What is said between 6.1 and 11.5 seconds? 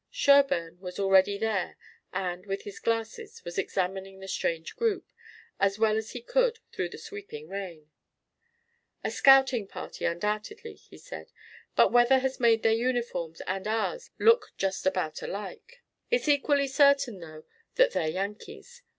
he could through the sweeping rain. "A scouting party undoubtedly," he said,